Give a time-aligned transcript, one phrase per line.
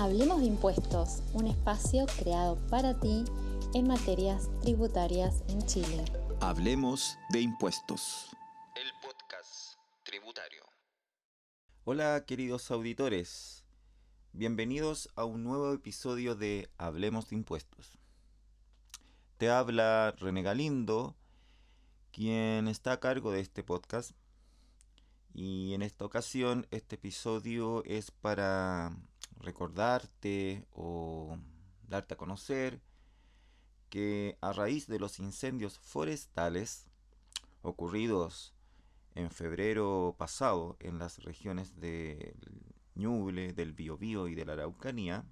[0.00, 3.24] Hablemos de Impuestos, un espacio creado para ti
[3.74, 6.04] en materias tributarias en Chile.
[6.40, 8.28] Hablemos de Impuestos.
[8.76, 9.74] El podcast
[10.04, 10.62] tributario.
[11.82, 13.64] Hola queridos auditores,
[14.32, 17.98] bienvenidos a un nuevo episodio de Hablemos de Impuestos.
[19.36, 21.16] Te habla René Galindo,
[22.12, 24.12] quien está a cargo de este podcast.
[25.34, 28.96] Y en esta ocasión este episodio es para
[29.40, 31.38] recordarte o
[31.88, 32.80] darte a conocer
[33.90, 36.86] que a raíz de los incendios forestales
[37.62, 38.54] ocurridos
[39.14, 42.36] en febrero pasado en las regiones del
[42.94, 45.24] Ñuble, del Biobío y de la Araucanía,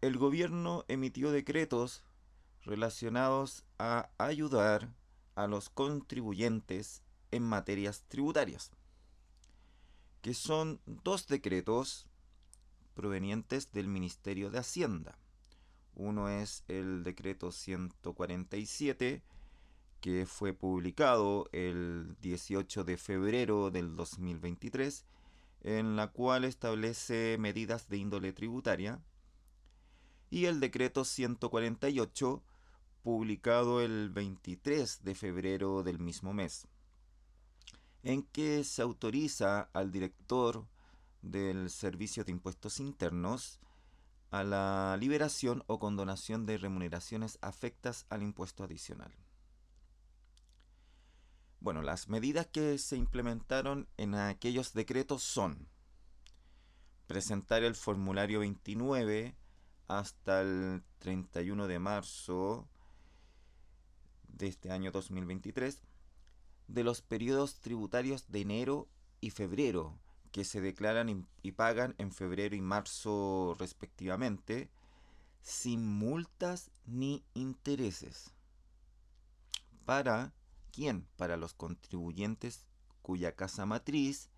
[0.00, 2.04] el gobierno emitió decretos
[2.62, 4.94] relacionados a ayudar
[5.34, 8.70] a los contribuyentes en materias tributarias,
[10.22, 12.08] que son dos decretos
[12.96, 15.18] provenientes del Ministerio de Hacienda.
[15.94, 19.22] Uno es el decreto 147,
[20.00, 25.06] que fue publicado el 18 de febrero del 2023,
[25.62, 29.00] en la cual establece medidas de índole tributaria,
[30.28, 32.42] y el decreto 148,
[33.02, 36.66] publicado el 23 de febrero del mismo mes,
[38.02, 40.66] en que se autoriza al director
[41.22, 43.60] del Servicio de Impuestos Internos
[44.30, 49.14] a la liberación o condonación de remuneraciones afectas al impuesto adicional.
[51.60, 55.68] Bueno, las medidas que se implementaron en aquellos decretos son
[57.06, 59.34] presentar el formulario 29
[59.88, 62.68] hasta el 31 de marzo
[64.28, 65.82] de este año 2023
[66.68, 68.88] de los periodos tributarios de enero
[69.20, 69.98] y febrero
[70.36, 74.68] que se declaran y pagan en febrero y marzo respectivamente,
[75.40, 78.34] sin multas ni intereses.
[79.86, 80.34] ¿Para
[80.72, 81.08] quién?
[81.16, 82.66] Para los contribuyentes
[83.00, 84.28] cuya casa matriz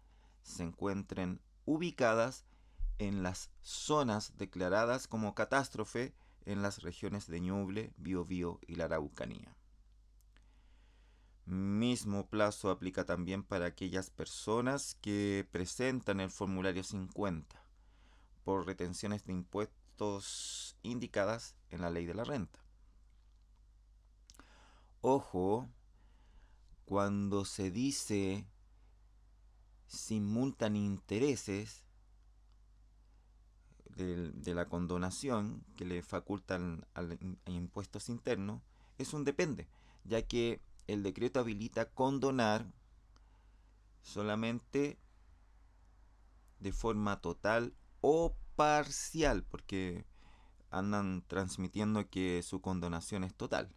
[0.45, 2.45] se encuentren ubicadas
[2.99, 9.58] en las zonas declaradas como catástrofe en las regiones de Ñuble, Biobío y la Araucanía.
[11.49, 17.65] Mismo plazo aplica también para aquellas personas que presentan el formulario 50
[18.45, 22.63] por retenciones de impuestos indicadas en la ley de la renta.
[25.01, 25.71] Ojo,
[26.85, 28.47] cuando se dice
[29.87, 31.87] sin multa ni intereses
[33.97, 38.61] de, la condonación que le facultan al impuestos internos,
[38.99, 39.67] es un depende,
[40.05, 42.67] ya que el decreto habilita condonar
[44.03, 44.99] solamente
[46.61, 50.05] de forma total o parcial, porque
[50.71, 53.69] andan transmitiendo que su condonación es total.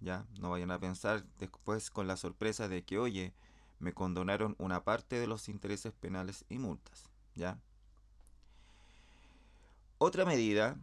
[0.00, 3.34] Ya, no vayan a pensar después con la sorpresa de que, oye,
[3.78, 7.08] me condonaron una parte de los intereses penales y multas.
[7.34, 7.58] ¿Ya?
[9.98, 10.78] Otra medida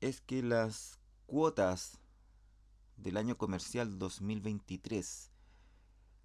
[0.00, 1.98] es que las cuotas
[2.96, 5.30] del año comercial 2023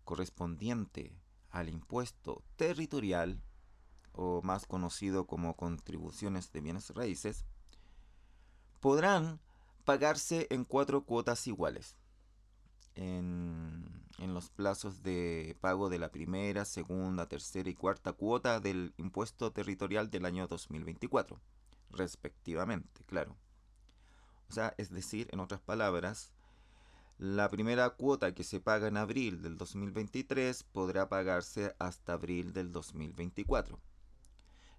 [0.04, 1.14] correspondiente
[1.50, 3.42] al impuesto territorial
[4.12, 7.46] o más conocido como contribuciones de bienes raíces
[8.80, 9.40] podrán
[9.86, 11.96] pagarse en cuatro cuotas iguales
[12.96, 13.86] en,
[14.18, 19.52] en, los plazos de pago de la primera, segunda, tercera y cuarta cuota del impuesto
[19.52, 21.40] territorial del año 2024,
[21.92, 23.38] respectivamente, claro.
[24.50, 26.34] O sea, es decir, en otras palabras,
[27.20, 32.72] la primera cuota que se paga en abril del 2023 podrá pagarse hasta abril del
[32.72, 33.78] 2024.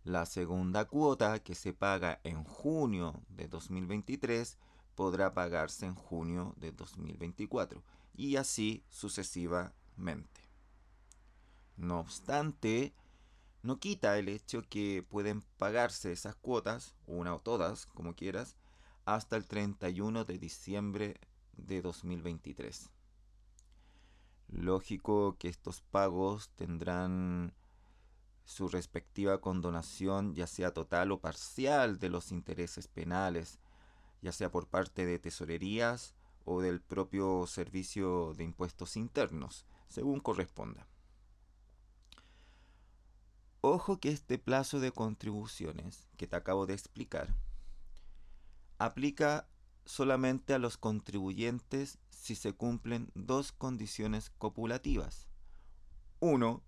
[0.05, 4.57] La segunda cuota que se paga en junio de 2023
[4.95, 7.83] podrá pagarse en junio de 2024
[8.17, 10.41] y así sucesivamente.
[11.77, 12.95] No obstante,
[13.63, 18.57] no quita el hecho que pueden pagarse esas cuotas, una o todas, como quieras,
[19.05, 21.21] hasta el 31 de diciembre
[21.57, 22.91] de 2023.
[24.49, 27.55] Lógico que estos pagos tendrán
[28.45, 33.61] su respectiva condonación, ya sea total o parcial, de los intereses penales,
[34.23, 36.15] ya sea por parte de tesorerías
[36.45, 40.87] o del propio servicio de impuestos internos, según corresponda.
[43.61, 47.29] Ojo que este plazo de contribuciones que te acabo de explicar
[48.79, 49.47] aplica
[49.91, 55.27] solamente a los contribuyentes si se cumplen dos condiciones copulativas.
[56.21, 56.63] Uno,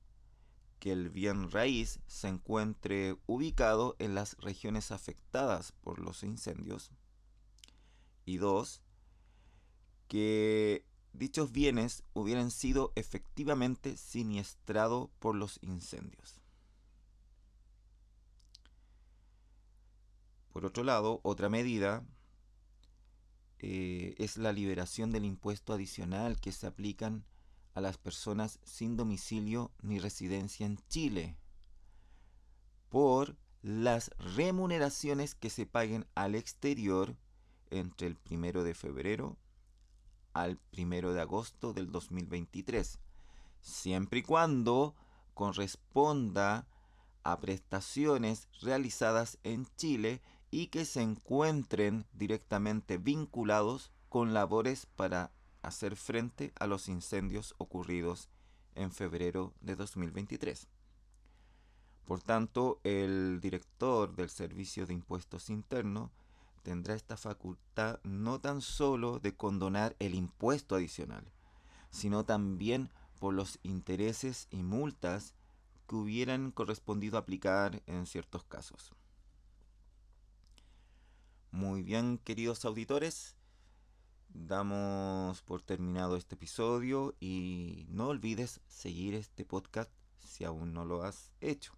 [0.81, 6.91] que el bien raíz se encuentre ubicado en las regiones afectadas por los incendios.
[8.25, 8.83] Y dos,
[10.09, 16.41] que dichos bienes hubieran sido efectivamente siniestrados por los incendios.
[20.53, 22.05] Por otro lado, otra medida
[23.63, 27.25] eh, es la liberación del impuesto adicional que se aplican
[27.75, 31.37] a las personas sin domicilio ni residencia en Chile
[32.89, 37.17] por las remuneraciones que se paguen al exterior
[37.71, 39.39] entre el primero de febrero
[40.33, 42.99] al primero de agosto del 2023,
[43.61, 44.95] siempre y cuando
[45.35, 46.67] corresponda
[47.23, 50.21] a prestaciones realizadas en Chile
[50.53, 55.33] y que se encuentren directamente vinculados con labores para
[55.63, 58.29] hacer frente a los incendios ocurridos
[58.75, 60.69] en febrero de 2023.
[62.05, 66.11] Por tanto, el director del Servicio de Impuestos Internos
[66.63, 71.25] tendrá esta facultad no tan solo de condonar el impuesto adicional,
[71.91, 75.35] sino también por los intereses y multas
[75.89, 78.93] que hubieran correspondido aplicar en ciertos casos.
[81.53, 83.37] Muy bien, queridos auditores,
[84.31, 91.03] damos por terminado este episodio y no olvides seguir este podcast si aún no lo
[91.03, 91.75] has hecho,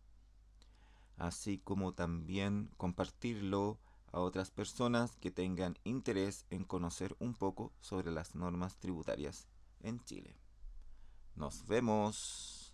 [1.17, 3.81] así como también compartirlo
[4.13, 9.49] a otras personas que tengan interés en conocer un poco sobre las normas tributarias
[9.81, 10.37] en Chile.
[11.35, 12.73] Nos vemos.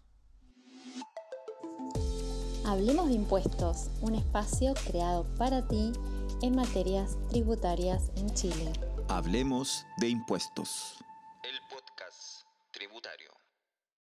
[2.67, 5.93] Hablemos de impuestos, un espacio creado para ti
[6.43, 8.73] en materias tributarias en Chile.
[9.09, 11.05] Hablemos de impuestos.